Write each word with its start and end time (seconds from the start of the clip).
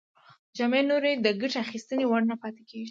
جامې 0.57 0.81
نور 0.89 1.03
د 1.25 1.27
ګټې 1.41 1.57
اخیستنې 1.65 2.05
وړ 2.07 2.21
نه 2.31 2.35
پاتې 2.41 2.61
کیږي. 2.69 2.79